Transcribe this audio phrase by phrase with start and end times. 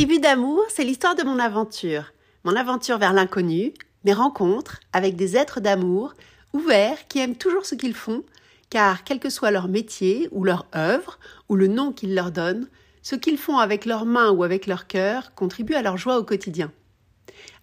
[0.00, 2.14] Tribu d'amour, c'est l'histoire de mon aventure.
[2.44, 6.14] Mon aventure vers l'inconnu, mes rencontres avec des êtres d'amour,
[6.54, 8.22] ouverts, qui aiment toujours ce qu'ils font,
[8.70, 11.18] car quel que soit leur métier ou leur œuvre
[11.50, 12.66] ou le nom qu'ils leur donnent,
[13.02, 16.24] ce qu'ils font avec leurs mains ou avec leur cœur contribue à leur joie au
[16.24, 16.72] quotidien.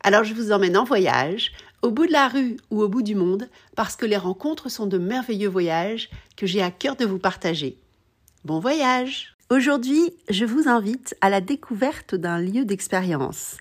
[0.03, 3.15] Alors je vous emmène en voyage, au bout de la rue ou au bout du
[3.15, 7.17] monde, parce que les rencontres sont de merveilleux voyages que j'ai à cœur de vous
[7.17, 7.79] partager.
[8.45, 13.55] Bon voyage Aujourd'hui, je vous invite à la découverte d'un lieu d'expérience,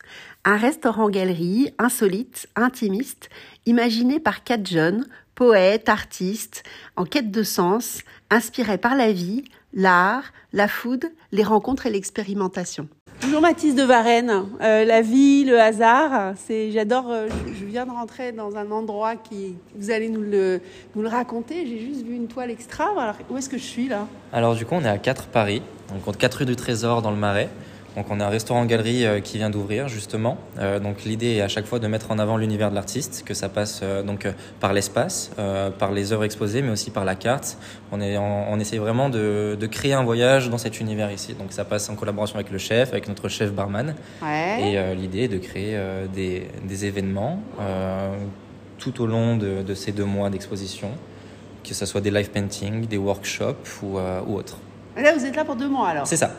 [0.44, 3.30] un restaurant-galerie insolite, intimiste,
[3.66, 6.64] imaginé par quatre jeunes, poètes, artistes,
[6.96, 9.44] en quête de sens, inspirés par la vie,
[9.76, 12.88] l'art, la food, les rencontres et l'expérimentation.
[13.20, 14.46] Bonjour Mathis de Varennes.
[14.62, 17.10] Euh, la vie, le hasard, c'est j'adore.
[17.10, 20.60] euh, je, viens de rentrer dans un endroit qui vous allez nous le
[20.94, 21.66] nous le raconter.
[21.66, 22.90] J'ai juste vu une toile extra.
[22.98, 24.06] Alors où est-ce que je suis là?
[24.32, 27.10] Alors du coup, on est à 4 Paris, donc on 4 rue du Trésor dans
[27.10, 27.50] le Marais.
[27.96, 30.36] Donc on a un restaurant-galerie euh, qui vient d'ouvrir justement.
[30.58, 33.32] Euh, donc l'idée est à chaque fois de mettre en avant l'univers de l'artiste, que
[33.34, 34.28] ça passe euh, donc
[34.60, 35.30] par l'espace,
[35.78, 37.58] par les œuvres exposées, mais aussi par la carte.
[37.92, 41.34] On, est, on, on essaye vraiment de, de créer un voyage dans cet univers ici.
[41.34, 43.94] Donc ça passe en collaboration avec le chef, avec notre chef barman.
[44.22, 44.72] Ouais.
[44.72, 45.78] Et l'idée est de créer
[46.12, 47.40] des, des événements
[48.78, 50.90] tout au long de, de ces deux mois d'exposition,
[51.64, 54.58] que ce soit des live paintings, des workshops ou, euh, ou autres.
[54.96, 56.06] Là vous êtes là pour deux mois alors.
[56.06, 56.30] C'est ça.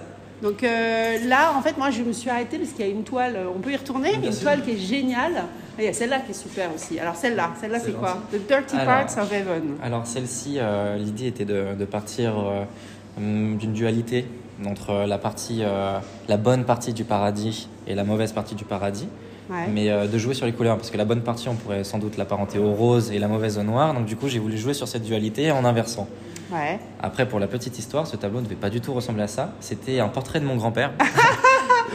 [0.44, 3.04] Donc euh, là en fait moi je me suis arrêtée parce qu'il y a une
[3.04, 3.36] toile.
[3.36, 4.14] euh, On peut y retourner.
[4.16, 5.34] Une toile qui est géniale.
[5.36, 7.00] Ah, Il y a celle-là qui est super aussi.
[7.00, 8.18] Alors celle-là, celle-là c'est quoi?
[8.32, 8.86] The Dirty Alors.
[9.06, 9.64] Parts of Heaven.
[9.84, 12.64] Alors celle-ci, euh, l'idée était de, de partir euh,
[13.18, 14.26] hum, d'une dualité
[14.68, 15.62] entre la partie,
[16.28, 19.08] la bonne partie du paradis et la mauvaise partie du paradis,
[19.50, 19.66] Ouais.
[19.74, 22.00] mais euh, de jouer sur les couleurs parce que la bonne partie, on pourrait sans
[22.00, 23.94] doute l'apparenter au rose et la mauvaise au noir.
[23.94, 26.10] Donc du coup, j'ai voulu jouer sur cette dualité en inversant.
[26.52, 26.80] Ouais.
[27.02, 29.54] Après, pour la petite histoire, ce tableau ne devait pas du tout ressembler à ça.
[29.60, 30.92] C'était un portrait de mon grand-père.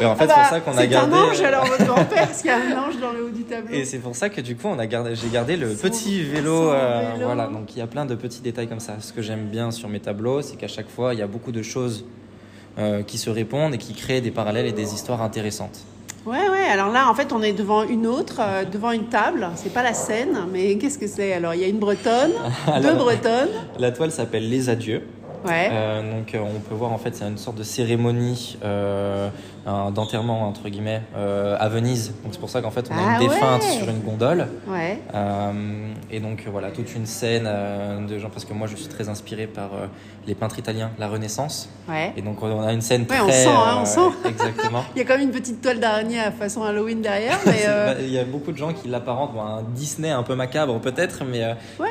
[0.00, 1.14] Et en fait, Ah c'est bah, pour ça qu'on a gardé.
[1.14, 3.44] Un ange alors votre grand-père parce qu'il y a un ange dans le haut du
[3.44, 3.74] tableau.
[3.74, 6.22] Et c'est pour ça que du coup, on a gardé, j'ai gardé le Son- petit
[6.22, 6.70] vélo.
[6.70, 7.26] euh, vélo.
[7.26, 8.96] voilà, donc il y a plein de petits détails comme ça.
[9.00, 11.52] Ce que j'aime bien sur mes tableaux, c'est qu'à chaque fois, il y a beaucoup
[11.52, 12.06] de choses
[12.78, 15.80] euh, qui se répondent et qui créent des parallèles et des histoires intéressantes.
[16.24, 16.66] Ouais, ouais.
[16.70, 19.48] Alors là, en fait, on est devant une autre, euh, devant une table.
[19.56, 22.32] C'est pas la scène, mais qu'est-ce que c'est Alors, il y a une bretonne,
[22.82, 23.48] deux bretonnes.
[23.78, 25.02] La toile s'appelle Les Adieux.
[25.44, 25.68] Ouais.
[25.72, 29.28] Euh, donc euh, on peut voir en fait c'est une sorte de cérémonie euh,
[29.66, 32.14] d'enterrement entre guillemets euh, à Venise.
[32.22, 33.78] Donc c'est pour ça qu'en fait on a Ah une défunte ouais.
[33.78, 34.46] sur une gondole.
[34.66, 34.98] Ouais.
[36.10, 37.48] Et donc voilà, toute une scène
[38.06, 39.70] de gens, parce que moi je suis très inspiré par
[40.26, 41.68] les peintres italiens, la Renaissance.
[42.16, 43.20] Et donc on a une scène très...
[43.20, 44.10] on sent, hein, on sent.
[44.26, 44.84] Exactement.
[44.94, 47.64] Il y a quand même une petite toile d'araignée à façon Halloween derrière, mais
[48.00, 50.78] Il y a beaucoup de gens qui l'apparentent bon, à un Disney un peu macabre
[50.80, 51.42] peut-être, mais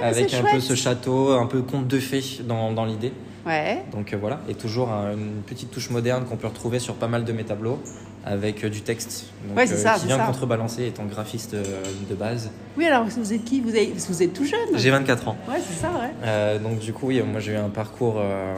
[0.01, 3.13] avec un peu ce château, un peu conte de fées dans, dans l'idée.
[3.45, 3.81] Ouais.
[3.91, 7.07] Donc euh, voilà, et toujours un- une petite touche moderne qu'on peut retrouver sur pas
[7.07, 7.81] mal de mes tableaux,
[8.23, 10.25] avec euh, du texte, donc, Ouais, c'est ça, qui c'est vient ça.
[10.25, 11.63] contrebalancer étant graphiste euh,
[12.09, 12.51] de base.
[12.77, 13.59] Oui, alors vous êtes qui?
[13.61, 13.87] Vous, avez...
[13.87, 14.59] parce que vous êtes tout jeune.
[14.75, 15.37] J'ai 24 ans.
[15.49, 16.11] Ouais, c'est ça, ouais.
[16.23, 18.53] Euh, donc du coup, oui, moi j'ai eu un parcours euh,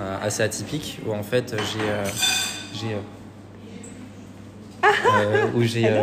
[0.00, 2.04] euh, assez atypique où en fait j'ai euh,
[2.74, 2.98] j'ai euh,
[4.84, 6.02] euh, où j'ai euh,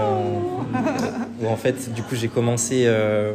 [1.42, 3.34] où en fait du coup j'ai commencé euh,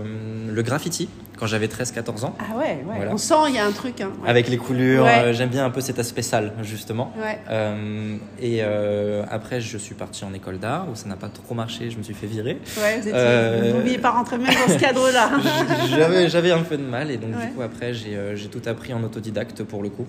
[0.50, 2.78] le graffiti quand j'avais 13-14 ans Ah ouais, ouais.
[2.96, 3.12] Voilà.
[3.12, 4.00] On sent, il y a un truc.
[4.00, 4.10] Hein.
[4.22, 4.28] Ouais.
[4.28, 5.04] avec les coulures.
[5.04, 5.18] Ouais.
[5.24, 7.12] euh, J'aime bien un peu cet aspect sale justement.
[7.22, 7.38] Ouais.
[7.50, 11.54] Euh, et euh, après, je suis parti en école d'art où ça n'a pas trop
[11.54, 12.58] marché, je me suis fait virer.
[12.76, 15.30] Ouais, vous étiez- Euh, pas rentrer même dans ce cadre-là.
[15.88, 18.92] J'avais j'avais un peu de mal et donc du coup après j'ai j'ai tout appris
[18.94, 20.06] en autodidacte pour le coup.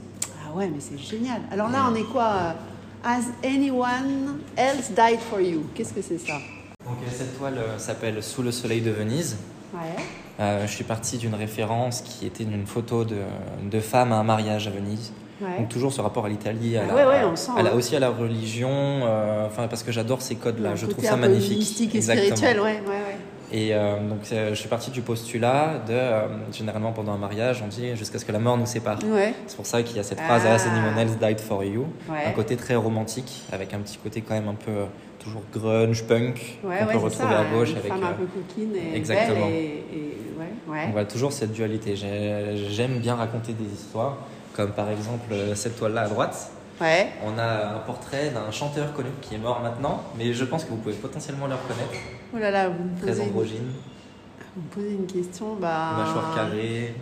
[0.48, 1.42] Ah ouais, mais c'est génial.
[1.52, 2.56] Alors là, on est quoi
[3.04, 5.64] Has anyone else died for you?
[5.74, 6.34] Qu'est-ce que c'est ça?
[6.86, 9.38] Donc cette toile s'appelle Sous le soleil de Venise.
[9.74, 9.80] Ouais.
[10.40, 13.18] Euh, je suis parti d'une référence qui était une photo de,
[13.70, 15.12] de femme à un mariage à Venise.
[15.42, 15.58] Ouais.
[15.58, 17.72] Donc toujours ce rapport à l'Italie, à Ah la, ouais, ouais, on sent, à la-
[17.72, 17.74] hein.
[17.76, 21.60] aussi à la religion, euh, enfin parce que j'adore ces codes-là, je trouve ça magnifique.
[21.60, 22.36] Mystique et Exactement.
[22.36, 23.09] spirituel, ouais, ouais.
[23.52, 27.64] Et euh, donc euh, je suis parti du postulat de euh, généralement pendant un mariage
[27.64, 29.00] on dit jusqu'à ce que la mort nous sépare.
[29.06, 29.34] Ouais.
[29.48, 30.54] C'est pour ça qu'il y a cette phrase Ah.
[30.54, 32.26] As anyone else died for you, Ouais.
[32.28, 34.72] un côté très romantique avec un petit côté quand même un peu
[35.18, 37.92] toujours grunge punk Ouais, qu'on peut retrouver ça, à gauche une avec.
[37.92, 39.48] femme un peu coquine et exactement.
[39.48, 40.84] belle et, et- ouais, ouais.
[40.88, 41.96] on voit toujours cette dualité.
[41.96, 44.18] J'ai- J'aime bien raconter des histoires,
[44.56, 46.52] comme par exemple cette toile-là à droite.
[46.82, 47.10] Ouais.
[47.26, 50.70] On a un portrait d'un chanteur connu qui est mort maintenant, mais je pense que
[50.70, 51.92] vous pouvez potentiellement le reconnaître.
[52.34, 53.72] Oh là là, vous me Très posez, une, androgyne,
[54.56, 55.92] vous me posez une question, bah.
[55.98, 56.96] mâchoire carrée.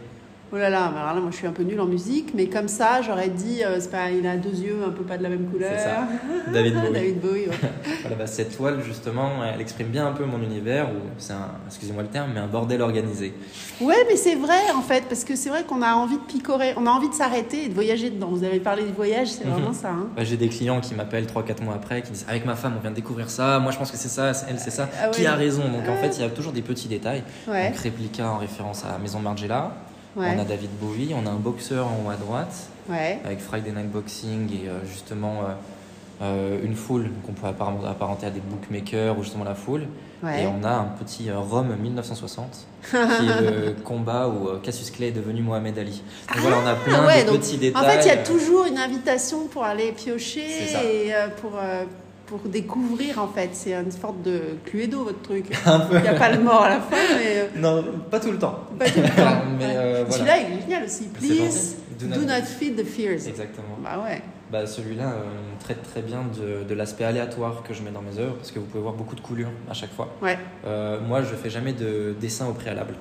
[0.54, 2.70] Oh là là, alors là, moi je suis un peu nulle en musique, mais comme
[2.70, 5.28] ça, j'aurais dit, euh, c'est pas, il a deux yeux un peu pas de la
[5.28, 5.74] même couleur.
[5.76, 6.08] C'est ça.
[6.54, 6.94] David Bowie.
[6.94, 7.70] David Bowie, ouais.
[8.02, 11.50] Voilà, bah, cette toile, justement, elle exprime bien un peu mon univers, où c'est un,
[11.68, 13.34] excusez-moi le terme, mais un bordel organisé.
[13.82, 16.74] Ouais, mais c'est vrai en fait, parce que c'est vrai qu'on a envie de picorer,
[16.78, 18.30] on a envie de s'arrêter et de voyager dedans.
[18.32, 19.74] Vous avez parlé du voyage, c'est vraiment Mhm.
[19.76, 19.90] ça.
[19.90, 20.08] hein.
[20.16, 22.82] Bah, J'ai des clients qui m'appellent 3-4 mois après, qui disent Avec ma femme, on
[22.82, 24.88] vient de découvrir ça, moi je pense que c'est ça, elle c'est ça.
[25.04, 25.64] Ah qui a raison?
[25.64, 25.98] Donc en Ah.
[26.04, 27.24] fait, il y a toujours des petits détails.
[27.50, 29.72] Ouais, Donc réplica en référence à Maison Margiela.
[30.18, 32.56] Ouais, On a David Bowie, on a un boxeur en haut à droite,
[32.90, 33.20] ouais.
[33.24, 35.44] avec Friday Night Boxing et euh, justement euh,
[36.24, 39.86] euh, une foule qu'on peut appar- apparenter à des bookmakers ou justement la foule.
[40.24, 40.44] ouais.
[40.44, 45.12] Et on a un petit Rome 1960 qui est le combat où Cassius Clay est
[45.12, 46.02] devenu Mohamed Ali.
[46.34, 47.84] Donc voilà, on a plein Ah de donc, petits détails.
[47.84, 50.42] En fait, il y a toujours une invitation pour aller piocher
[50.74, 51.12] et
[51.42, 51.52] pour,
[52.28, 53.50] pour découvrir en fait.
[53.54, 55.46] C'est une sorte de Cluedo votre truc.
[55.92, 58.38] Il n'y a pas le mort à la fin, mais euh, Non, pas tout le
[58.38, 58.60] temps.
[58.78, 59.42] pas tout le temps.
[59.58, 59.74] Mais, Ouais.
[59.76, 60.12] euh, voilà.
[60.14, 61.06] Celui-là, il est génial aussi.
[61.06, 63.28] Please, do not feed the fears.
[63.28, 63.78] Exactement.
[63.84, 64.22] Bah ouais.
[64.52, 65.24] Bah, Celui-là euh,
[65.60, 68.60] traite très bien de, de l'aspect aléatoire que je mets dans mes œuvres, parce que
[68.60, 70.08] vous pouvez voir beaucoup de coulures à chaque fois.
[70.22, 70.38] Ouais.
[70.66, 72.94] Euh, moi, je fais jamais de dessin au préalable.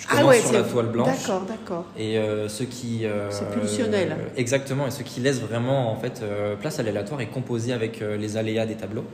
[0.00, 1.08] Je Ah commence ouais, sur c'est- la toile blanche.
[1.20, 1.84] D'accord, d'accord.
[1.98, 3.04] Et euh, ceux qui.
[3.04, 4.16] euh, C'est pulsionnel.
[4.36, 8.00] exactement, et ceux qui laissent vraiment en fait, euh, place à l'aléatoire est composé avec
[8.00, 9.04] euh, les aléas des tableaux.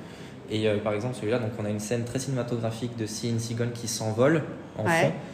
[0.50, 3.38] Et euh, par exemple, celui-là, donc on a une scène très cinématographique de Sea in
[3.38, 4.42] Cigogne qui s'envole
[4.78, 4.90] en Ouais.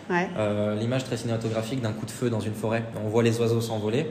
[0.08, 0.14] fond.
[0.14, 0.28] Ouais.
[0.38, 2.84] Euh, L'image très cinématographique d'un coup de feu dans une forêt.
[3.04, 4.06] On voit les oiseaux s'envoler.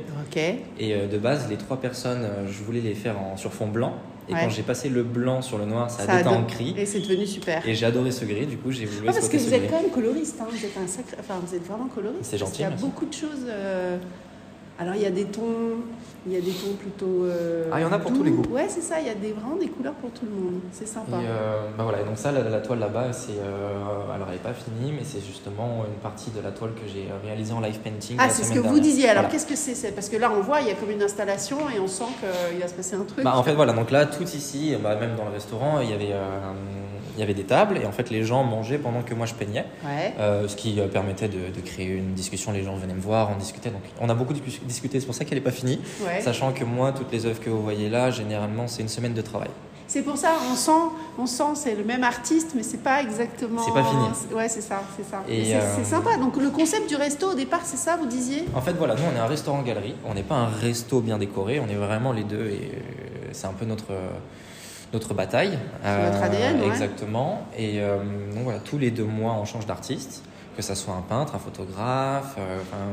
[0.79, 3.67] Et euh, de base, les trois personnes, euh, je voulais les faire en, sur fond
[3.67, 3.93] blanc.
[4.29, 4.39] Et Ouais.
[4.43, 6.75] quand j'ai passé le blanc sur le noir, ça, Ça a déteint en gris.
[6.77, 7.67] Et c'est devenu super.
[7.67, 9.61] Et j'ai adoré ce gris, du coup j'ai voulu Ah, parce que vous ce êtes
[9.63, 9.69] gris.
[9.71, 10.45] quand même coloriste, hein.
[10.49, 12.25] vous êtes un sacré, enfin vous êtes vraiment coloriste.
[12.25, 12.83] C'est gentil, qu'il y a merci.
[12.85, 13.47] beaucoup de choses.
[14.81, 15.41] Euh, Alors il y a des tons,
[16.27, 17.23] il y a des tons plutôt.
[17.25, 18.17] euh, Ah, il y en a pour doux.
[18.17, 18.43] tous les goûts.
[18.51, 18.99] Ouais, c'est ça.
[18.99, 20.59] Il y a des, vraiment des couleurs pour tout le monde.
[20.71, 21.17] C'est Et sympa.
[21.17, 24.39] euh, bah voilà, et donc ça, la, la toile là-bas, c'est euh, alors elle n'est
[24.39, 27.79] pas finie, mais c'est justement une partie de la toile que j'ai réalisée en live
[27.79, 28.17] painting.
[28.19, 29.09] Ah, c'est ce que vous disiez.
[29.09, 29.29] Alors Voilà.
[29.33, 31.79] qu'est-ce que c'est Parce que là on voit, il y a comme une installation et
[31.79, 32.03] on sent
[32.51, 33.23] qu'il va se passer un truc.
[33.23, 35.93] Bah, en fait voilà, donc là tout ici, bah, même dans le restaurant, il y
[35.93, 36.51] avait euh,
[37.15, 39.33] il y avait des tables et en fait les gens mangeaient pendant que moi je
[39.33, 40.13] peignais, Ouais.
[40.19, 42.51] euh, ce qui euh, permettait de, de créer une discussion.
[42.53, 43.69] Les gens venaient me voir, on discutait.
[43.69, 45.79] Donc on a beaucoup discu- discuté, c'est pour ça qu'elle n'est pas finie.
[46.01, 46.21] Ouais.
[46.21, 49.21] Sachant que moi, toutes les œuvres que vous voyez là, généralement, c'est une semaine de
[49.21, 49.49] travail.
[49.91, 50.71] C'est pour ça, on sent,
[51.19, 53.61] on sent, c'est le même artiste, mais c'est pas exactement.
[53.61, 54.33] C'est pas fini.
[54.33, 55.21] Ouais, c'est ça, c'est ça.
[55.27, 56.15] Et, euh, c'est sympa.
[56.15, 58.45] Donc le concept du resto au départ, c'est ça, vous disiez?
[58.55, 59.95] En fait, voilà, nous, on est un restaurant-galerie.
[60.05, 61.59] On n'est pas un resto bien décoré.
[61.59, 63.91] On est vraiment les deux et euh, c'est un peu notre,
[64.93, 65.59] notre bataille.
[65.83, 66.67] Euh, votre ADN, ouais.
[66.67, 67.41] Exactement.
[67.57, 67.97] Et euh,
[68.33, 70.23] donc voilà, tous les deux mois, on change d'artiste,
[70.55, 72.37] que ça soit un peintre, un photographe.
[72.37, 72.83] enfin,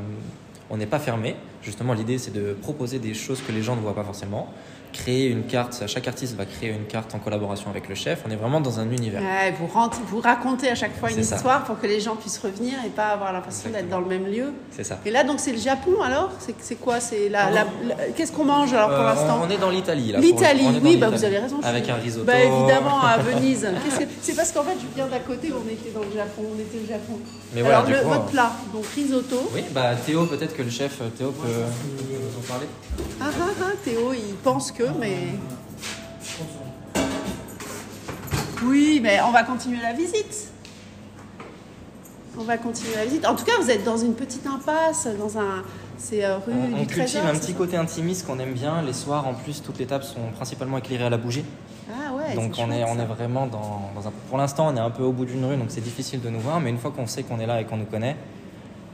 [0.69, 1.37] on n'est pas fermé.
[1.63, 4.53] Justement, l'idée, c'est de proposer des choses que les gens ne voient pas forcément.
[4.93, 8.23] Créer une carte, chaque artiste va créer une carte en collaboration avec le chef.
[8.27, 9.21] On est vraiment dans un univers.
[9.21, 11.37] Ouais, vous, racontez à chaque fois une ça.
[11.37, 14.27] histoire pour que les gens puissent revenir et pas avoir l'impression d'être dans le même
[14.27, 14.53] lieu.
[14.71, 14.99] C'est ça.
[15.05, 16.31] Et là, donc, c'est le Japon alors?
[16.61, 17.01] C'est quoi?
[17.01, 19.41] C'est la, la- bon la- Qu'est-ce qu'on mange alors pour Euh, l'instant?
[19.47, 20.21] on, est dans l'Italie là.
[20.21, 21.61] L'Italie, oui, bah, vous avez raison.
[21.63, 22.25] Avec suis- un risotto.
[22.27, 23.69] Bah évidemment, à Venise.
[23.99, 26.59] Que- C'est parce qu'en fait, je viens d'à côté, on était dans le Japon, on
[26.59, 27.19] était au Japon.
[27.55, 29.51] Mais voilà, Alors, du le- coup, votre euh, plat, donc risotto.
[29.55, 31.49] Oui, bah Théo, peut-être que le chef Théo peut
[32.29, 32.67] vous en parler.
[33.21, 35.29] Ah ah ah, Théo, il pense que, mais.
[38.65, 40.49] Oui, mais on va continuer la visite.
[42.39, 43.27] On va continuer la visite.
[43.27, 45.63] En tout cas, vous êtes dans une petite impasse, dans un.
[45.97, 46.95] C'est euh, rue On, du on Trésor.
[46.95, 48.83] cultive un petit ça côté intimiste qu'on aime bien.
[48.83, 51.45] Les soirs, en plus, toutes les tables sont principalement éclairées à la bougie.
[51.91, 52.35] Ah ouais.
[52.35, 54.13] donc c'est on est, chouette, on est vraiment dans, dans un.
[54.29, 56.39] Pour l'instant, on est un peu au bout d'une rue, donc c'est difficile de nous
[56.39, 56.61] voir.
[56.61, 58.17] Mais une fois qu'on sait qu'on est là et qu'on nous connaît,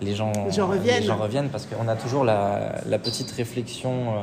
[0.02, 1.00] les gens, Les gens reviennent.
[1.00, 3.90] les gens reviennent parce qu'on a toujours la, la petite réflexion.
[4.18, 4.22] euh,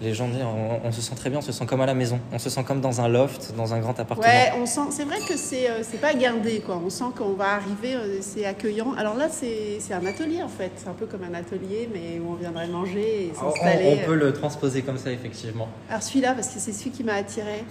[0.00, 1.94] Les gens disent, on, on se sent très bien, on se sent comme à la
[1.94, 2.20] maison.
[2.32, 4.28] On se sent comme dans un loft, dans un grand appartement.
[4.28, 4.86] Ouais, on sent.
[4.90, 6.80] C'est vrai que c'est euh, c'est pas gardé quoi.
[6.86, 8.92] On sent qu'on va arriver, euh, c'est accueillant.
[8.96, 10.70] Alors là, c'est c'est un atelier en fait.
[10.76, 13.98] C'est un peu comme un atelier, mais où on viendrait manger et On, s'installer.
[14.00, 15.66] on peut le transposer comme ça, effectivement.
[15.90, 17.64] Alors celui-là, parce que c'est celui qui m'a attiré.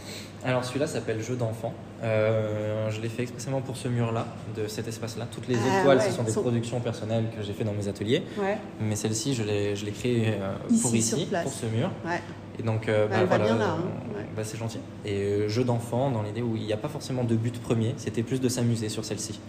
[0.43, 1.71] Alors celui-là s'appelle Jeu d'enfant.
[2.03, 4.25] Euh, je l'ai fait expressément pour ce mur-là,
[4.55, 5.25] de cet espace-là.
[5.31, 7.73] Toutes les Ah étoiles, ouais, ce sont des sont- productions personnelles que j'ai fait dans
[7.73, 8.23] mes ateliers.
[8.37, 8.57] Ouais.
[8.79, 11.89] Mais celle-ci, je l'ai, je l'ai créée euh, Ici, pour ici, pour ce mur.
[12.05, 12.21] Ouais.
[12.59, 13.77] Et donc, euh, Elle va bien là, hein,
[14.15, 14.25] ouais.
[14.35, 14.79] bah, c'est gentil.
[15.05, 17.93] Et euh, jeu d'enfant, dans l'idée où il n'y a pas forcément de but premier,
[17.97, 19.39] c'était plus de s'amuser sur celle-ci.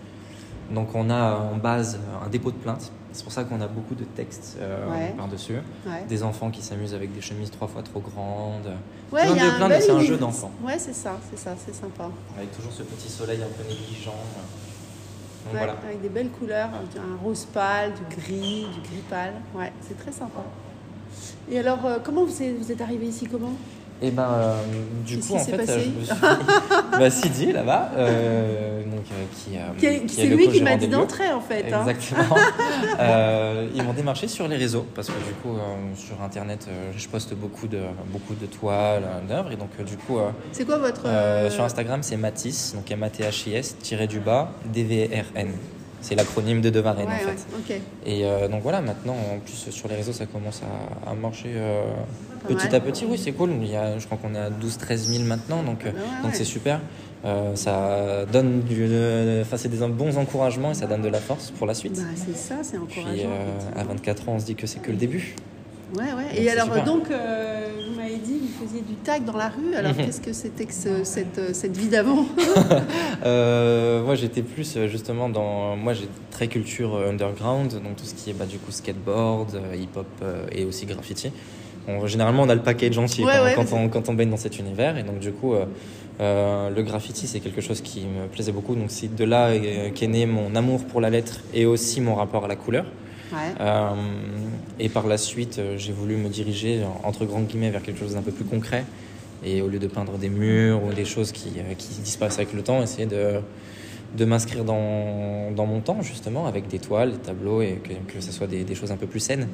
[0.70, 2.92] Donc on a en base un dépôt de plainte.
[3.12, 5.14] C'est pour ça qu'on a beaucoup de textes euh, Ouais.
[5.16, 5.54] par-dessus.
[5.86, 6.04] Ouais.
[6.08, 8.66] Des enfants qui s'amusent avec des chemises trois fois trop grandes.
[9.10, 10.50] Ouais, Plein il y a de- plein de- c'est un jeu d'enfant.
[10.62, 12.10] Ouais, c'est ça, c'est ça, c'est sympa.
[12.36, 13.62] Avec toujours ce petit soleil un peu.
[13.64, 15.76] Donc Ouais, voilà.
[15.86, 19.32] Avec des belles couleurs, un rose pâle, du gris, du gris pâle.
[19.54, 20.42] Ouais, c'est très sympa.
[21.50, 23.52] Et alors, euh, comment vous êtes, vous êtes arrivé ici Comment?
[24.00, 24.62] Et ben, euh,
[25.04, 26.14] du coup, en fait, passé euh, je me suis...
[26.98, 30.62] bah, Sidi, là-bas, euh, donc, euh, qui, euh, Qui est- qui est C'est lui qui
[30.62, 31.64] m'a dit d'entrer en fait.
[31.72, 31.84] hein.
[31.86, 32.36] Exactement.
[33.00, 35.56] Euh, ils m'ont démarché sur les réseaux parce que du coup
[35.96, 37.80] sur internet je poste beaucoup de
[38.12, 40.18] beaucoup de toiles, d'œuvres et donc du coup
[40.52, 41.02] C'est quoi votre.
[41.50, 44.84] sur Instagram c'est Matisse donc M A T H I S tiré du bas D
[44.84, 45.48] V R N.
[46.00, 47.26] C'est l'acronyme de Devarenne Ouais, en fait.
[47.72, 47.80] ouais, ok.
[48.06, 50.62] Et euh, donc voilà, maintenant, en plus sur les réseaux, ça commence
[51.06, 51.82] à, à marcher euh,
[52.46, 53.04] petit à petit.
[53.08, 53.50] Oui, c'est cool.
[53.60, 56.22] Il y a, je crois qu'on est à 12-13 000 maintenant, donc euh, Bah ouais,
[56.22, 56.80] donc c'est super.
[57.24, 61.18] Euh, ça donne du, de- enfin, c'est des bons encouragements et ça donne de la
[61.18, 61.96] force pour la suite.
[61.96, 63.12] Bah, c'est ça, c'est encourageant.
[63.12, 63.26] Puis euh,
[63.74, 63.94] à effectivement.
[63.94, 65.34] 24 ans, on se dit que c'est que le début.
[65.96, 66.24] Ouais, ouais.
[66.24, 66.84] Donc, Et alors, super.
[66.84, 67.10] donc,
[68.76, 69.74] du tag dans la rue.
[69.76, 70.04] Alors, Mhm.
[70.06, 72.24] qu'est-ce que c'était que ce- cette, cette vie d'avant
[73.24, 75.76] Euh, moi, j'étais plus euh, justement dans.
[75.76, 79.60] Moi, j'ai très culture euh, underground, donc tout ce qui est bah, du coup skateboard,
[79.74, 80.06] hip-hop
[80.52, 81.32] et aussi graffiti.
[81.88, 84.14] On- généralement, on a le package entier Ouais, quand, ouais, quand mais on, quand on
[84.14, 85.64] baigne dans cet univers, et donc du coup, euh,
[86.20, 88.74] euh, le graffiti, c'est quelque chose qui me plaisait beaucoup.
[88.74, 89.50] Donc, c'est de là
[89.94, 92.84] qu'est né mon amour pour la lettre et aussi mon rapport à la couleur.
[93.60, 93.94] Euh,
[94.78, 98.14] et par la suite, euh, j'ai voulu me diriger, entre grands guillemets, vers quelque chose
[98.14, 98.84] d'un peu plus concret.
[99.44, 102.62] Et au lieu de peindre des murs ou des choses qui, euh, disparaissent avec le
[102.62, 103.40] temps, essayer de,
[104.16, 108.20] de m'inscrire dans, dans mon temps, justement, avec des toiles, des tableaux, et que, que
[108.20, 109.48] ce soit des, des choses un peu plus saines.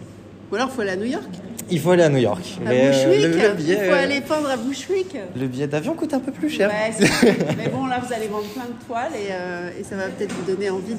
[0.51, 1.25] Ou alors, il faut aller à New York,
[1.71, 2.45] Il faut aller à New York.
[2.65, 3.23] à Mais, euh, Bushwick.
[3.23, 5.17] le, le Il faut euh, aller peindre à Bushwick.
[5.37, 6.71] le billet d'avion coûte un peu plus cher.
[6.71, 7.07] Ouais,
[7.57, 10.33] mais bon, là, vous allez vendre plein de toiles et, euh, et ça va peut-être
[10.33, 10.95] vous donner envie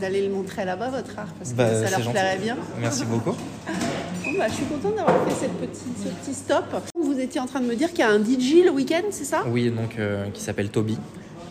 [0.00, 2.56] d'aller le montrer là-bas, votre art, parce que Bah, ça leur plairait bien.
[2.80, 3.36] Merci beaucoup.
[4.22, 6.64] Bon, bah, je suis contente d'avoir fait cette petite, ce petit stop.
[6.94, 9.24] Vous étiez en train de me dire qu'il y a un DJ le week-end, c'est
[9.24, 9.42] ça?
[9.48, 10.98] Oui, donc euh, qui s'appelle Toby,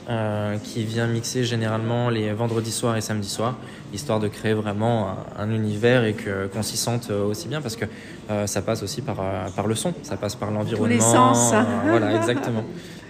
[0.10, 3.56] euh, qui vient mixer généralement les vendredis soirs et samedis soirs,
[3.94, 7.62] histoire de créer vraiment un, un univers et que qu'on s'y sente euh, aussi bien,
[7.62, 7.86] parce que
[8.32, 9.18] euh, ça passe aussi par
[9.56, 11.00] par le son, ça passe par l'environnement.
[11.00, 11.51] sens.
[11.54, 12.63] euh, voilà, exactement.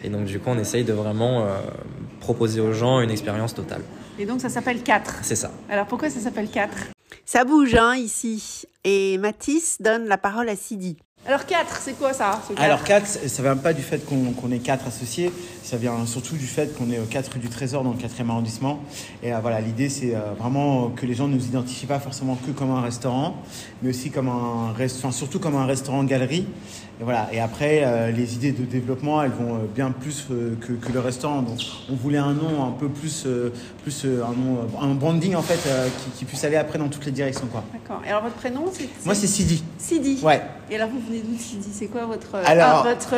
[0.04, 1.60] Et donc du coup, on essaye de vraiment euh,
[2.20, 3.82] proposer aux gens une expérience totale.
[4.22, 5.20] Et donc, ça s'appelle 4.
[5.22, 5.50] C'est ça.
[5.70, 6.70] Alors, pourquoi ça s'appelle 4
[7.26, 8.66] Ça bouge, hein, ici.
[8.84, 10.98] Et Mathis donne la parole à Sidi.
[11.30, 14.88] Alors, 4, c'est quoi ça Alors 4, ça vient pas du fait qu'on est quatre
[14.88, 15.32] associés,
[15.64, 18.28] ça vient surtout du fait qu'on est au 4 rue du Trésor dans le 4e
[18.32, 18.80] arrondissement.
[19.22, 22.36] Et euh, voilà, l'idée c'est euh, vraiment que les gens ne nous identifient pas forcément
[22.36, 23.36] que comme un restaurant,
[23.84, 26.48] mais aussi comme un restaurant, surtout comme un restaurant-galerie.
[27.00, 27.30] Et voilà.
[27.32, 30.92] Et après, euh, les idées de développement, elles vont euh, bien plus euh, que, que
[30.92, 31.42] le restaurant.
[31.42, 31.58] Donc,
[31.90, 33.54] on voulait un nom un peu plus, euh,
[33.84, 35.60] plus un nom, un branding en fait
[36.04, 37.64] qui, qui puisse aller après dans toutes les directions quoi.
[37.72, 38.02] D'accord.
[38.06, 39.64] Et alors, votre prénom, c'est Moi c'est Sidi.
[39.78, 40.20] Sidi.
[40.22, 40.42] Ouais.
[40.70, 41.70] Et alors, vous venez d'où, Sidi?
[41.72, 43.16] C'est quoi votre, Alors, ah, votre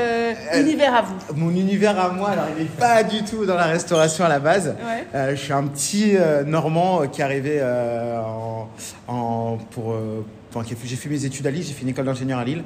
[0.59, 1.15] univers à vous?
[1.35, 4.39] Mon univers à moi, alors il n'est pas du tout dans la restauration à la
[4.39, 4.75] base.
[5.13, 5.31] Ouais.
[5.31, 6.13] Je suis un petit
[6.45, 8.67] Normand qui est arrivé en,
[9.07, 9.95] en- pour,
[10.53, 12.63] enfin, j'ai fait mes études à Lille, j'ai fait une école d'ingénieur à Lille.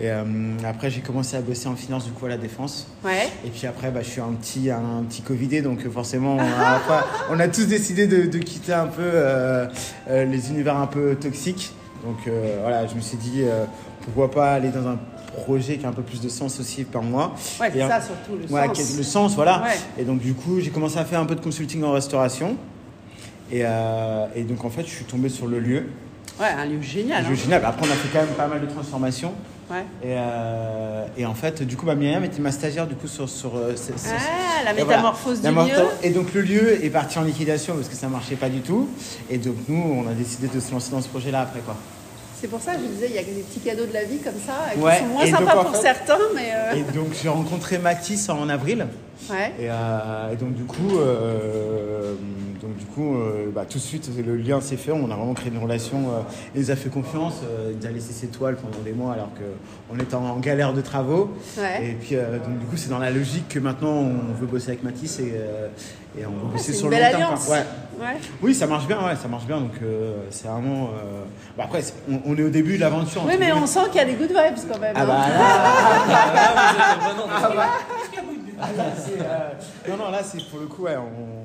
[0.00, 0.24] Et euh,
[0.66, 2.86] après j'ai commencé à bosser en finance du coup à la défense.
[3.04, 3.28] Ouais.
[3.44, 6.40] Et puis après bah, je suis un petit un petit covidé donc euh, forcément on
[6.40, 9.66] a, après, on a tous décidé de, de quitter un peu euh,
[10.08, 11.72] les univers un peu toxiques.
[12.02, 13.42] Donc euh, voilà je me suis dit
[14.02, 14.98] pourquoi pas aller dans un
[15.36, 17.34] projet qui a un peu plus de sens aussi par moi.
[17.60, 18.96] Ouais, c'est ça surtout, le Ouais, sens.
[18.96, 19.62] le sens, voilà.
[19.62, 20.02] Ouais.
[20.02, 22.56] Et donc, du coup, j'ai commencé à faire un peu de consulting en restauration.
[23.52, 23.60] Et,
[24.34, 25.84] et donc, en fait, je suis tombé sur le lieu.
[26.40, 27.22] Ouais, un lieu génial.
[27.22, 27.38] Le lieu hein.
[27.40, 27.64] génial.
[27.64, 29.32] Après, on a fait quand même pas mal de transformations.
[29.70, 29.84] Ouais.
[30.02, 33.28] Et, euh, et en fait, du coup, bah, Myriam était ma stagiaire du coup sur.
[33.28, 34.84] sur, euh, ce- ce- Ah, la voilà.
[34.96, 35.76] métamorphose La du lieu.
[36.02, 38.88] Et donc, le lieu est parti en liquidation parce que ça marchait pas du tout.
[39.30, 41.76] Et donc, nous, on a décidé de se lancer dans ce projet-là après, quoi.
[42.40, 44.16] C'est pour ça que je disais, il y a des petits cadeaux de la vie
[44.18, 46.50] comme ça, qui Ouais, sont moins donc, sympas pour fait- certains, mais.
[46.54, 48.86] euh, Et donc, j'ai rencontré Mathis en avril.
[49.30, 49.52] Ouais.
[49.60, 52.14] Et, euh, et donc du coup, euh,
[52.60, 54.92] donc du coup, euh, bah, tout de suite le lien s'est fait.
[54.92, 55.98] On a vraiment créé une relation.
[56.10, 56.20] euh,
[56.54, 57.40] il nous a fait confiance.
[57.44, 60.72] euh, il nous a laissé ses toiles pendant des mois alors qu'on était en galère
[60.72, 61.30] de travaux.
[61.58, 61.90] Ouais.
[61.90, 64.68] Et puis euh, donc du coup, c'est dans la logique que maintenant on veut bosser
[64.68, 65.68] avec Mathis et, euh,
[66.18, 67.48] et on veut bosser c'est sur une le belle long alliance.
[67.48, 67.64] Ouais.
[68.00, 68.16] Ouais.
[68.42, 68.98] Oui, ça marche bien.
[69.04, 69.60] Ouais, ça marche bien.
[69.60, 70.84] Donc euh, c'est vraiment.
[70.94, 71.22] euh,
[71.56, 73.22] bah, après, on, on est au début de l'aventure.
[73.26, 74.94] Oui, mais on sent qu'il y a des good vibes quand même.
[74.96, 75.06] Ah hein.
[76.06, 77.68] bah là,
[78.62, 81.39] Ah, là, c'est, euh, non, non, là, c'est pour le coup, ouais, on-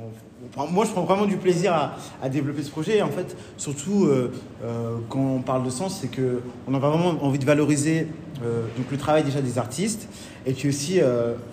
[0.72, 2.98] moi, je prends vraiment du plaisir à, à développer ce projet.
[2.98, 4.32] Et en fait, surtout, euh,
[4.64, 8.08] euh, quand on parle de sens, c'est que on a vraiment envie de valoriser
[8.44, 10.08] euh, donc le travail déjà des artistes,
[10.46, 11.00] et puis aussi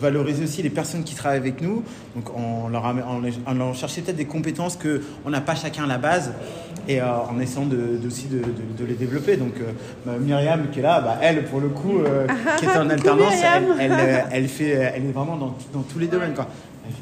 [0.00, 1.82] valoriser aussi les personnes qui travaillent avec nous.
[2.14, 6.32] Donc, on leur, chercher peut-être des compétences que on n'a pas chacun à la base.
[6.88, 9.36] et en essayant de, de- aussi de, de- de les développer.
[9.36, 9.54] Donc
[10.04, 12.26] bah, Myriam qui est là, bah, elle pour le coup, euh,
[12.58, 13.78] qui est en alternance, elle, Myriam.
[14.00, 16.34] elle, elle fait, elle est vraiment dans, dans tous les domaines.
[16.34, 16.48] Quoi.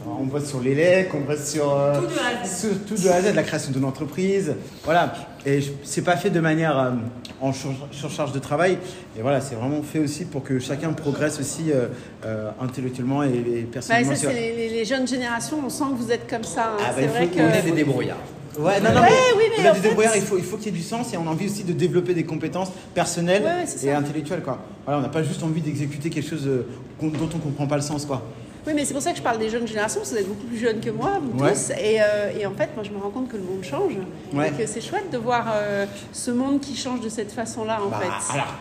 [0.06, 2.60] On bosse sur les lecs, on bosse sur, euh, Tout de A à Z.
[2.60, 4.54] sur tout de A à Z, la création d'une entreprise.
[4.84, 5.12] Voilà.
[5.46, 6.90] Et c'est pas fait de manière euh,
[7.40, 8.78] en sur- surcharge de travail.
[9.18, 11.86] Et voilà, c'est vraiment fait aussi pour que chacun progresse aussi euh,
[12.26, 14.14] euh, intellectuellement et, et Bah, personnellement.
[14.14, 16.74] ça, les, les- les jeunes générations, on sent que vous êtes comme ça.
[16.74, 16.76] hein.
[16.80, 17.40] Ah, bah, c'est il vrai faut- que.
[17.40, 18.18] on est des débrouillards.
[18.58, 20.36] Ouais, non, non, Ouais, mais oui, mais on a en du fait- débrouillard, il faut,
[20.36, 22.24] il faut qu'il y ait du sens et on a envie aussi de développer des
[22.24, 24.42] compétences personnelles Ouais, ouais, c'est et intellectuelles.
[24.42, 24.58] Quoi.
[24.84, 26.44] Voilà, on n'a pas juste envie d'exécuter quelque chose
[27.00, 28.04] dont on ne comprend pas le sens.
[28.04, 28.22] Quoi.
[28.66, 30.58] Oui, mais c'est pour ça que je parle des jeunes générations, vous êtes beaucoup plus
[30.58, 31.52] jeunes que moi, vous Ouais.
[31.52, 31.70] tous.
[31.70, 33.94] Et, euh, et en fait, moi, je me rends compte que le monde change.
[34.34, 34.48] Ouais.
[34.48, 37.88] Et que c'est chouette de voir euh, ce monde qui change de cette façon-là, en
[37.88, 38.34] Bah, fait.
[38.34, 38.54] alors,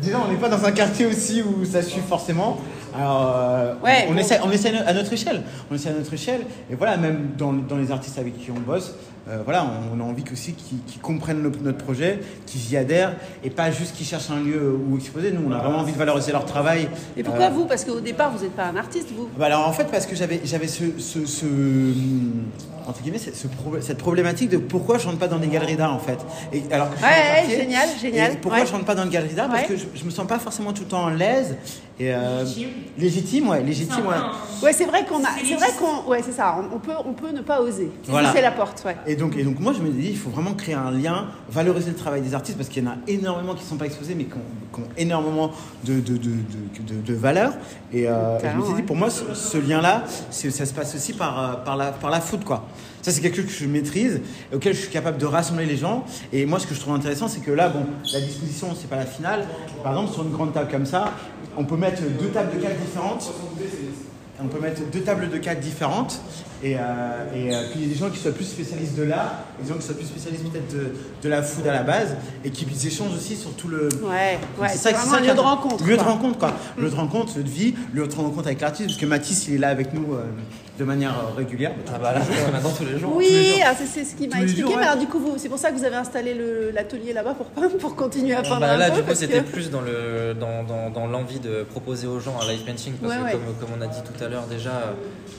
[0.00, 2.58] déjà, on n'est pas dans un quartier aussi où ça suit forcément.
[2.94, 4.18] Alors, euh, Ouais, on, bon.
[4.18, 5.42] essaie, on essaie à notre échelle.
[5.70, 6.42] On essaie à notre échelle.
[6.70, 8.94] Et voilà, même dans, dans les artistes avec qui on bosse,
[9.28, 9.64] euh, voilà,
[9.94, 13.14] on, on a envie aussi qu'ils comprennent notre projet, qu'ils y adhèrent
[13.44, 15.30] et pas juste qu'ils cherchent un lieu où exposer.
[15.32, 16.88] Nous, on a vraiment envie de valoriser leur travail.
[17.16, 17.64] Et pourquoi Euh, vous?
[17.66, 19.28] Parce qu'au départ, vous n'êtes pas un artiste, vous.
[19.38, 22.44] Bah alors en fait parce que j'avais ce, ce, ce, hum,
[22.86, 23.30] entre guillemets ce-
[23.80, 26.18] cette problématique de pourquoi je rentre pas dans des galeries d'art en fait
[26.52, 28.66] et alors que je Ouais, quartier, génial, génial, et pourquoi ouais.
[28.66, 29.48] je rentre pas dans une galerie d'art?
[29.48, 29.68] Parce Ouais.
[29.68, 31.56] que je, je me sens pas forcément tout le temps à l'aise
[32.04, 32.68] et euh, Légitime.
[32.98, 34.16] légitime ouais légitime ouais
[34.62, 35.28] Ouais, c'est vrai qu'on a.
[35.40, 36.08] C'est C'est vrai qu'on.
[36.08, 36.56] Ouais, c'est ça.
[36.56, 37.90] On, on peut, on peut ne pas oser.
[38.06, 38.32] Voilà.
[38.32, 38.96] C'est la porte, ouais.
[39.08, 41.90] Et donc, et donc moi je me dis il faut vraiment créer un lien, valoriser
[41.90, 44.14] le travail des artistes parce qu'il y en a énormément qui ne sont pas exposés
[44.14, 45.50] mais qui ont, qui ont énormément
[45.82, 47.54] de, de, de, de, de- de valeur.
[47.92, 48.86] Et, euh, et je me suis dit ouais.
[48.86, 52.20] pour moi ce, ce lien-là, ça se passe aussi par, euh, par, la, par la
[52.20, 52.64] foot quoi.
[53.02, 54.20] Ça c'est quelque chose que je maîtrise
[54.54, 56.04] auquel je suis capable de rassembler les gens.
[56.32, 58.96] Et moi ce que je trouve intéressant c'est que là bon la disposition c'est pas
[58.96, 59.46] la finale.
[59.82, 61.12] Par exemple sur une grande table comme ça,
[61.56, 63.32] on peut mettre deux tables de cadres différentes.
[64.40, 66.20] On peut mettre deux tables de cadres différentes
[66.62, 66.80] et, euh,
[67.34, 69.68] et euh, puis il y a des gens qui soient plus spécialistes de l'art, des
[69.68, 70.92] gens qui soient plus spécialistes peut-être de,
[71.22, 73.88] de la food à la base et qui échangent aussi sur tout le.
[74.02, 74.68] Ouais, ouais.
[74.68, 75.84] C'est ça- vraiment ça un qui lieu de rencontre.
[75.84, 76.52] Lieu de rencontre quoi.
[76.78, 79.54] Lieu de rencontre, lieu de vie, lieu de rencontre avec l'artiste parce que Mathis il
[79.54, 80.24] est là avec nous euh,
[80.78, 81.72] de manière euh, régulière.
[81.92, 82.20] Ah bah là,
[82.52, 83.12] maintenant tous les jours.
[83.14, 83.58] tous les Oui, jours.
[83.66, 84.60] ah, c'est c'est ce qu'il m'a expliqué.
[84.62, 84.88] jours, Mais ouais.
[84.88, 86.34] alors, du coup, vous- c'est pour ça que vous avez installé
[86.72, 89.40] l'atelier là-bas pour peindre, pour continuer à peindre Bah un là, peu, du coup, c'était
[89.42, 92.94] que- plus dans le dans, dans, dans l'envie de proposer aux gens un live painting
[92.94, 93.32] parce Ouais, que ouais.
[93.32, 94.92] Comme, comme on a dit tout à l'heure déjà, euh,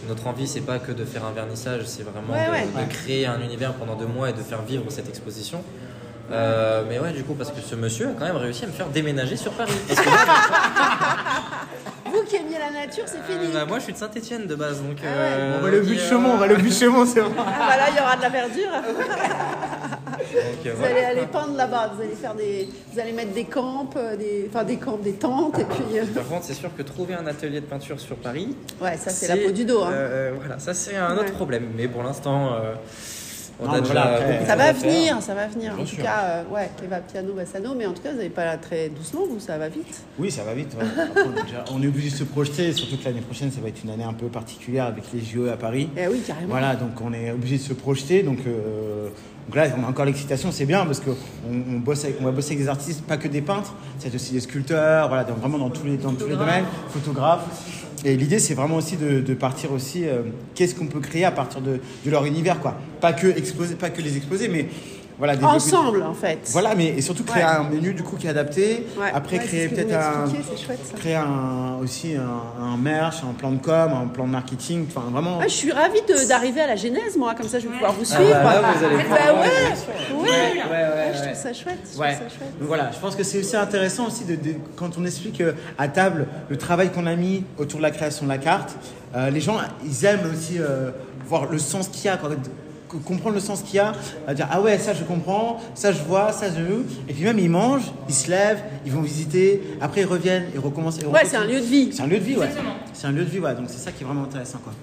[0.07, 2.61] notre envie c'est pas que de faire un vernissage, c'est vraiment Ouais, de, ouais.
[2.73, 2.87] de Ouais.
[2.89, 5.63] créer un univers pendant deux mois et de faire vivre cette exposition.
[6.31, 8.71] Euh, mais ouais, du coup, parce que ce monsieur a quand même réussi à me
[8.71, 9.73] faire déménager sur Paris.
[9.87, 10.17] Parce que moi,
[12.05, 13.51] Vous qui aimiez la nature, c'est euh, fini.
[13.53, 14.97] bah, moi, je suis de Saint-Etienne de base, donc.
[15.01, 15.09] Ah ouais.
[15.11, 17.19] euh, On va le but de euh, Chaumont, on va le but de Chaumont, c'est
[17.19, 17.31] vrai.
[17.37, 18.71] Ah bah là, il y aura de la verdure.
[20.33, 20.95] donc, euh, Vous voilà.
[20.95, 21.91] allez aller peindre là-bas.
[21.95, 25.13] Vous allez faire des, vous allez mettre des camps, euh, des, enfin des camps, des
[25.13, 25.99] tentes, et puis.
[25.99, 29.09] euh, Par contre, c'est sûr que trouver un atelier de peinture sur Paris, Ouais, ça
[29.09, 29.81] c'est la peau du dos.
[29.83, 29.91] Hein.
[29.93, 31.31] euh, voilà, ça c'est un autre Ouais.
[31.31, 31.67] problème.
[31.75, 32.73] Mais pour l'instant, euh,
[33.59, 35.73] on Non, a déjà voilà, après- Ça va venir, ça va venir.
[35.75, 36.03] Bien en tout sûr.
[36.03, 38.89] cas, euh, ouais, Eva Piano, Bassano, mais en tout cas, vous n'allez pas là très
[38.89, 40.01] doucement, vous, ça va vite.
[40.17, 40.73] Oui, ça va vite.
[40.75, 40.85] ouais.
[41.03, 43.61] Après, on, est déjà- on est obligé de se projeter, surtout que l'année prochaine, ça
[43.61, 45.87] va être une année un peu particulière avec les JO à Paris.
[45.95, 46.47] Eh oui, carrément.
[46.49, 48.23] Voilà, donc on est obligé de se projeter.
[48.23, 49.09] Donc, euh,
[49.47, 51.15] donc là, on a encore l'excitation, c'est bien parce qu'on
[51.51, 54.33] on bosse avec- on va bosser avec des artistes, pas que des peintres, c'est aussi
[54.33, 57.45] des sculpteurs, voilà, donc vraiment dans tous les, dans tous les domaines, photographes.
[58.05, 60.23] Et l'idée, c'est vraiment aussi de, de partir aussi, euh,
[60.55, 62.77] qu'est-ce qu'on peut créer à partir de, de leur univers, quoi.
[62.99, 64.67] Pas que, exposer, pas que les exposer, mais
[65.17, 66.39] voilà, Ensemble, en fait.
[66.51, 67.49] Voilà, mais et surtout créer Ouais.
[67.49, 68.87] un menu du coup qui est adapté.
[68.97, 69.11] Ouais.
[69.13, 70.25] Après, Ouais, créer peut-être un,
[70.97, 74.85] créer un, aussi un, un merch, un plan de com, un plan de marketing.
[74.89, 75.37] Enfin, vraiment.
[75.41, 77.93] Ah, je suis ravie de- d'arriver à la genèse, moi, comme ça je vais pouvoir
[77.93, 78.29] vous Ah suivre.
[78.43, 81.25] bah là, vous allez Bah pouvoir- ouais, ouais, ouais, ouais, ouais, Ouais, je ouais.
[81.27, 81.77] trouve ça chouette.
[81.85, 82.59] Je trouve ça chouette.
[82.59, 85.53] Donc voilà, je pense que c'est aussi intéressant aussi de, de- quand on explique euh,
[85.77, 88.75] à table le travail qu'on a mis autour de la création de la carte.
[89.15, 90.89] euh, les gens, ils aiment aussi euh,
[91.27, 92.23] voir le sens qu'il y a, que-
[92.99, 93.93] comprendre le sens qu'il y a,
[94.27, 96.63] à dire ah ouais ça je comprends, ça je vois, ça je
[97.09, 100.59] et puis même ils mangent, ils se lèvent, ils vont visiter, après ils reviennent, ils
[100.59, 100.99] recommencent.
[101.03, 101.91] Ouais, c'est un lieu de vie.
[101.93, 102.49] C'est un lieu de vie, ouais.
[102.93, 103.55] C'est un lieu de vie, ouais.
[103.55, 104.73] Donc c'est ça qui est vraiment intéressant, quoi.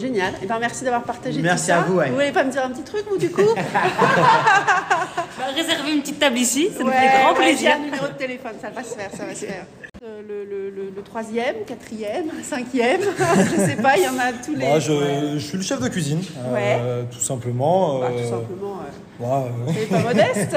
[0.00, 0.34] Génial.
[0.42, 1.78] Et ben merci d'avoir partagé Merci tout ça.
[1.78, 2.08] à vous, ouais.
[2.08, 3.42] Vous voulez pas me dire un petit truc, vous, du coup?
[5.38, 7.70] Bah, réserver une petite table ici, ça nous Ouais, fait grand ouais, plaisir.
[7.74, 9.64] j'ai un numéro de téléphone, ça va se faire, ça va se faire.
[10.04, 13.02] Euh, Le, le, le, le troisième, quatrième, cinquième,
[13.36, 14.66] je sais pas, il y en a tous les.
[14.66, 18.00] Bah, je, je suis le chef de cuisine, euh, tout simplement.
[18.00, 20.56] Bah, euh, tout simplement, euh, ouais, euh, c'est pas modeste.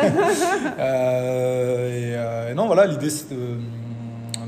[2.50, 3.36] et, non, voilà, l'idée c'est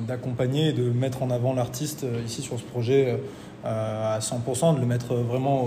[0.08, 3.20] d'accompagner et de mettre en avant l'artiste ici sur ce projet
[3.64, 5.66] à 100%, de le mettre vraiment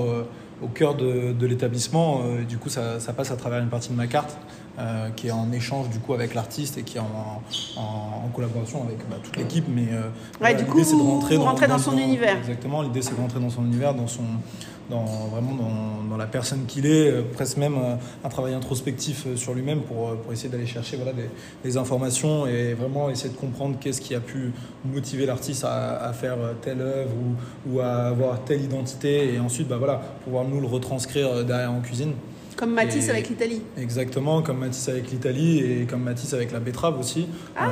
[0.60, 2.22] au cœur de, de l'établissement.
[2.48, 4.36] Du coup, ça, ça passe à travers une partie de ma carte.
[4.78, 7.42] Euh, qui est en échange du coup avec l'artiste et qui est en,
[7.76, 9.64] en- en collaboration avec bah, toute l'équipe.
[9.68, 10.08] Mais euh,
[10.46, 11.00] l'idée, coup, c'est de
[11.38, 12.36] rentrer dans, son univers.
[12.38, 12.82] Exactement.
[12.82, 14.22] L'idée, c'est de rentrer dans son univers, dans son,
[14.88, 15.56] dans vraiment
[16.08, 17.76] dans, la personne qu'il est, euh, presque même
[18.24, 21.28] un travail introspectif sur lui-même pour, pour essayer d'aller chercher voilà, des,
[21.64, 24.52] des informations et vraiment essayer de comprendre qu'est-ce qui a pu
[24.84, 27.12] motiver l'artiste à, à faire telle œuvre
[27.66, 31.72] ou, ou à avoir telle identité et ensuite bah, voilà, pouvoir nous le retranscrire derrière
[31.72, 32.12] en cuisine.
[32.60, 33.62] Comme Matisse Et- avec l'Italie.
[33.78, 37.26] Exactement, comme Matisse avec l'Italie et comme Matisse avec la betterave aussi.
[37.56, 37.62] Ah,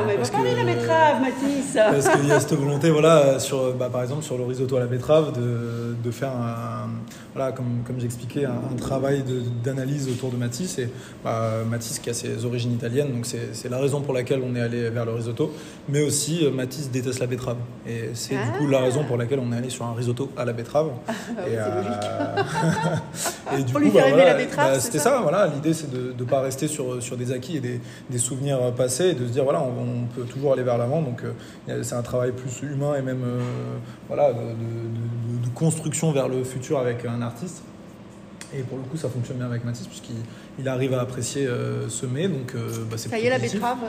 [0.00, 1.74] Euh, mais va parce parler de la que- betterave, Matisse.
[1.76, 4.80] parce qu'il y a cette volonté, voilà, sur, bah, par exemple sur le risotto à
[4.80, 6.88] la betterave, de, de faire un,
[7.34, 9.24] voilà, comme, comme j'expliquais, un, un travail
[9.64, 10.78] d'analyse autour de Matisse.
[10.78, 10.88] Et
[11.24, 14.60] bah, Matisse qui a ses origines italiennes, donc c'est la raison pour laquelle on est
[14.60, 15.52] allé vers le risotto.
[15.88, 17.56] Mais aussi, euh, Matisse déteste la betterave.
[17.88, 20.44] Et c'est du coup la raison pour laquelle on est allé sur un risotto à
[20.44, 20.90] la betterave.
[21.34, 24.80] Ah et, c'est euh, et du Pour coup, lui faire bah, voilà, la betterave, bah,
[24.80, 25.46] c'était ça ça, voilà.
[25.46, 29.08] L'idée, c'est de ne pas rester sur, sur des acquis et des, des souvenirs passés
[29.10, 31.02] et de se dire, voilà, on, on peut toujours aller vers l'avant.
[31.02, 33.40] Donc, euh, c'est un travail plus humain et même euh,
[34.08, 37.62] voilà, de, de- de- de construction vers le futur avec un artiste.
[38.54, 40.14] Et pour le coup, ça fonctionne bien avec Mathis puisqu'il
[40.58, 42.28] il arrive à apprécier euh, semer.
[42.28, 43.60] Donc, euh, bah, c'est Ça y est, la positif.
[43.60, 43.78] betterave.
[43.84, 43.88] euh,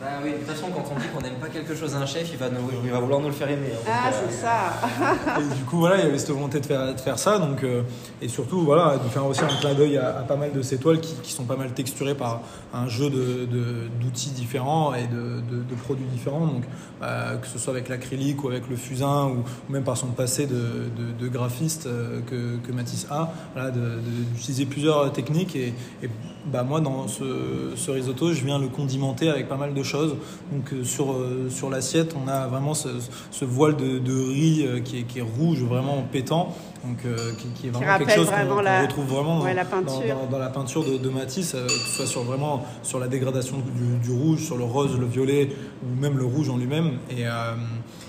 [0.00, 2.04] Bah oui, de toute façon, quand on dit qu'on n'aime pas quelque chose à un
[2.06, 3.68] chef, il va, nous- il va vouloir nous le faire aimer.
[3.72, 3.88] hein.
[3.88, 5.40] Ah, Donc, euh, c'est ça.
[5.40, 7.38] Et du coup, voilà, il y avait cette volonté de faire, de faire ça.
[7.38, 7.82] Donc, euh,
[8.20, 10.76] et surtout, voilà, de faire aussi un clin d'œil à, à pas mal de ces
[10.78, 12.42] toiles qui, qui sont pas mal texturées par
[12.74, 16.46] un jeu de- de- d'outils différents et de, de- de produits différents.
[16.46, 16.64] Donc,
[17.02, 20.08] euh, que ce soit avec l'acrylique ou avec le fusain ou, ou même par son
[20.08, 21.84] passé de, de- de graphiste
[22.26, 25.54] que, que Matisse a, voilà, de- de- d'utiliser plusieurs techniques.
[25.56, 25.72] Et,
[26.02, 26.03] et,
[26.46, 30.16] bah, moi, dans ce, ce risotto, je viens le condimenter avec pas mal de choses.
[30.52, 32.88] Donc, euh, sur, euh, sur l'assiette, on a vraiment ce,
[33.30, 36.54] ce voile de, de riz euh, qui, est, qui est rouge, vraiment pétant.
[36.84, 36.98] Donc,
[37.38, 40.16] qui, qui est vraiment rappelle quelque chose qu'on retrouve vraiment ouais, dans, la dans- peinture.
[40.16, 43.56] dans- dans la peinture de, de Matisse, que ce soit sur, vraiment sur la dégradation
[43.58, 45.48] du, du rouge, sur le rose, le violet,
[45.82, 46.98] ou même le rouge en lui-même.
[47.10, 47.54] Et, euh,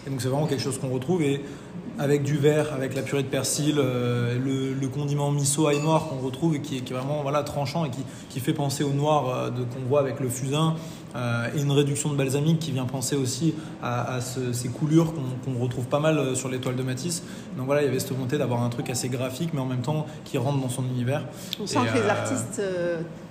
[0.05, 1.21] et donc, c'est vraiment quelque chose qu'on retrouve.
[1.23, 1.41] Et
[1.97, 6.19] avec du vert, avec la purée de persil, euh, le, condiment miso ail noir qu'on
[6.25, 7.89] retrouve et qui est, vraiment voilà, tranchant et
[8.29, 10.75] qui, fait penser au noir euh, qu'on voit avec le fusain.
[11.15, 15.13] Euh, et une réduction de balsamique qui vient penser aussi à, à ce- ces coulures
[15.45, 17.23] qu'on retrouve pas mal euh, sur les toiles de Matisse.
[17.57, 19.81] Donc voilà, il y avait cette volonté d'avoir un truc assez graphique, mais en même
[19.81, 21.23] temps qui rentre dans son univers.
[21.61, 22.61] On sent que les euh, artistes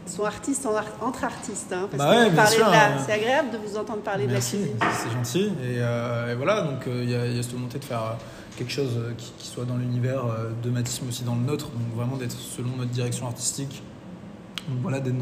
[0.07, 1.73] sont artistes en art- entre artistes.
[1.73, 2.99] Hein, parce Bah ouais, bien sûr, la- hein.
[3.07, 4.88] C'est agréable de vous entendre parler Merci, de la cuisine.
[5.03, 5.47] c'est gentil.
[5.62, 7.85] Et, euh, et voilà, donc euh, il y, a- il y a cette volonté de
[7.85, 8.16] faire
[8.57, 10.23] quelque chose qui, qui soit dans l'univers
[10.62, 11.66] de Matisse, mais aussi dans le nôtre.
[11.70, 13.83] Donc vraiment d'être selon notre direction artistique.
[14.83, 15.16] Voilà, d'être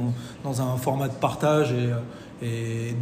[0.44, 1.90] dans, un format de partage et,
[2.42, 2.92] euh,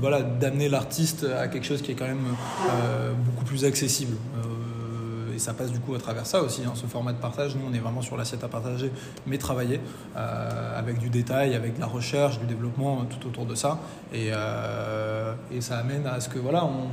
[0.00, 2.34] voilà, d'amener l'artiste à quelque chose qui est quand même
[2.70, 4.16] euh, beaucoup plus accessible.
[4.36, 4.40] Euh,
[5.38, 7.54] et ça passe du coup à travers ça aussi, hein, ce format de partage.
[7.54, 8.90] Nous, on est vraiment sur l'assiette à partager,
[9.24, 9.78] mais travailler
[10.16, 13.78] euh, avec du détail, avec de la recherche, du développement, euh, tout autour de ça.
[14.12, 16.88] Et, euh, et ça amène à ce que voilà, on,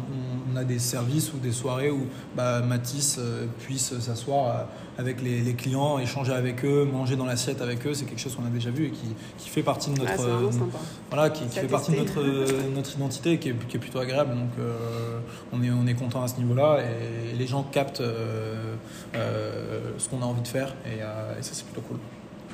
[0.56, 3.20] a des services ou des soirées où bah, Matisse
[3.60, 7.94] puisse s'asseoir avec les, les clients, échanger avec eux, manger dans l'assiette avec eux.
[7.94, 10.78] C'est quelque chose qu'on a déjà vu et qui, qui fait partie de notre, Ah,
[11.10, 12.22] voilà, qui, fait partie de notre,
[12.74, 14.34] notre identité qui est, qui est plutôt agréable.
[14.34, 14.52] Donc
[15.52, 18.35] on est, on est content à ce niveau-là et les gens captent euh,
[19.98, 21.98] ce qu'on a envie de faire et, euh, et ça c'est plutôt cool.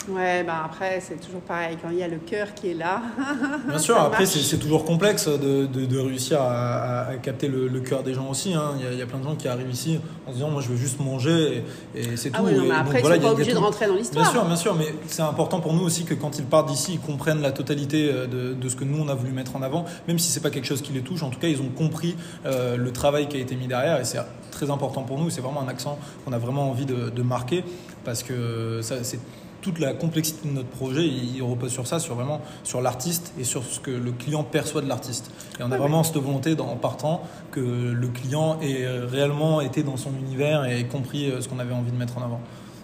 [0.10, 1.78] Ouais, bah après, c'est toujours pareil.
[1.80, 3.04] Quand il y a le cœur qui est là,
[3.70, 8.02] Bien sûr, après c'est toujours complexe de, de- de réussir à, capter le, le cœur
[8.02, 8.52] des gens aussi.
[8.56, 8.72] hein.
[8.80, 10.50] Il, y a, il y a plein de gens qui arrivent ici en se disant
[10.50, 11.64] moi je veux juste manger
[11.94, 12.46] et, et c'est ah tout.
[12.46, 14.24] oui, non, mais donc, après, voilà, ils sont a- pas obligés de rentrer dans l'histoire.
[14.24, 16.94] Bien sûr, bien sûr, mais c'est important pour nous aussi que quand ils partent d'ici,
[16.94, 19.62] ils comprennent la totalité euh, de, de ce que nous on a voulu mettre en
[19.62, 21.22] avant, même si c'est pas quelque chose qui les touche.
[21.22, 22.16] En tout cas, ils ont compris
[22.48, 24.18] euh, le travail qui a été mis derrière et c'est
[24.52, 25.30] très important pour nous.
[25.30, 27.64] C'est vraiment un accent qu'on a vraiment envie de, de marquer
[28.04, 29.20] parce que ça, c'est
[29.62, 33.44] toute la complexité de notre projet, il repose sur ça, sur vraiment sur l'artiste et
[33.44, 35.32] sur ce que le client perçoit de l'artiste.
[35.60, 39.84] Et on a Ouais, vraiment cette volonté en partant que le client ait réellement été
[39.84, 42.42] dans son univers et ait compris euh, ce qu'on avait envie de mettre en avant.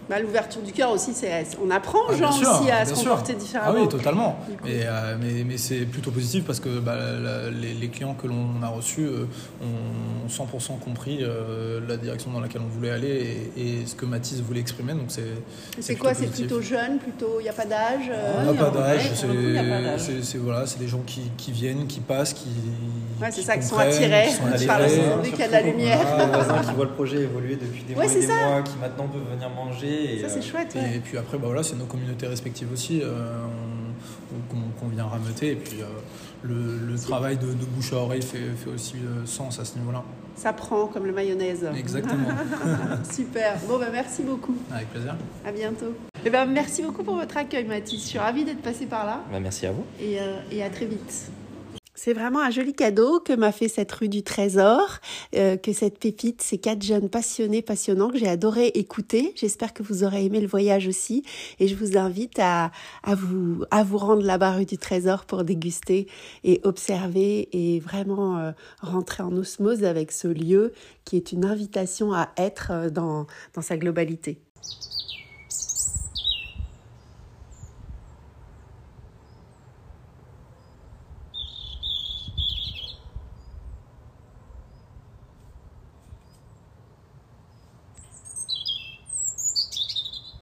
[0.08, 2.94] Bah, L'ouverture du cœur aussi, c'est on apprend aux Ah, gens sûr, aussi à se
[2.94, 3.10] sûr.
[3.10, 3.78] comporter Ah différemment.
[3.82, 4.38] oui, totalement.
[4.66, 8.26] Et, euh, mais mais c'est plutôt positif parce que bah, la- les, les clients que
[8.26, 9.26] l'on a reçus euh,
[9.62, 14.06] ont 100% compris euh, la direction dans laquelle on voulait aller et, et ce que
[14.06, 14.92] Mathis voulait exprimer.
[14.94, 15.24] Donc c'est
[15.80, 16.14] C'est quoi?
[16.14, 19.14] C'est plutôt jeune, plutôt il n'y a pas d'âge On n'a Ouais, pas d'âge, le
[19.16, 20.00] c'est d'âge.
[20.00, 22.48] c'est- c'est- voilà, c'est des gens qui, qui viennent, qui passent, qui.
[23.20, 24.78] Ouais, c'est ça, qui sont attirés qui sont par
[25.22, 25.98] dès qu'il y a de la lumière.
[26.06, 29.50] voilà, Les voisins qui voient le projet évoluer depuis des mois, qui maintenant peuvent venir
[29.50, 29.97] manger.
[29.98, 30.74] Et, Ça, c'est euh, chouette.
[30.74, 30.96] ouais.
[30.96, 33.44] Et puis après, bah voilà, c'est nos communautés respectives aussi euh,
[34.52, 35.52] on- qu'on vient rameuter.
[35.52, 35.86] Et puis euh,
[36.42, 39.76] le, le travail de, de bouche à oreille fait, fait aussi euh, sens à ce
[39.78, 40.02] niveau-là.
[40.36, 41.66] ça prend comme le mayonnaise.
[41.76, 42.28] Exactement.
[43.12, 43.56] Super.
[43.68, 44.56] Bon, bah, merci beaucoup.
[44.72, 45.16] Avec plaisir.
[45.46, 45.94] À bientôt.
[46.24, 48.02] Et ben, merci beaucoup pour votre accueil, Mathis.
[48.02, 49.84] Je suis ravie d'être passée par là Bah, merci à vous.
[50.00, 51.30] et, euh, et à très vite.
[52.00, 54.98] C'est vraiment un joli cadeau que m'a fait cette rue du Trésor,
[55.34, 59.32] euh, que cette pépite, ces quatre jeunes passionnés, passionnants que j'ai adoré écouter.
[59.34, 61.24] J'espère que vous aurez aimé le voyage aussi,
[61.58, 62.70] et je vous invite à,
[63.02, 66.06] à vous à vous rendre là-bas rue du Trésor pour déguster
[66.44, 72.12] et observer et vraiment euh, rentrer en osmose avec ce lieu qui est une invitation
[72.12, 74.38] à être euh, dans dans sa globalité.